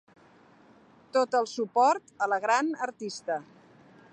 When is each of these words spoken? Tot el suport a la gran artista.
Tot 1.17 1.37
el 1.39 1.45
suport 1.51 2.15
a 2.27 2.31
la 2.33 2.41
gran 2.47 2.73
artista. 2.89 3.41